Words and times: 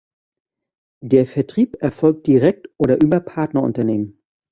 Der 1.03 1.27
Vertrieb 1.27 1.77
erfolgt 1.83 2.25
direkt 2.25 2.67
oder 2.77 2.99
über 3.03 3.19
Partnerunternehmen. 3.19 4.19